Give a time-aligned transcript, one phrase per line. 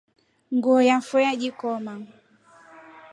[0.55, 1.93] Nguo yafa yajikoma.